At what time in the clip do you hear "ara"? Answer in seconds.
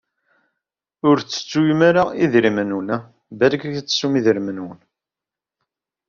1.89-2.03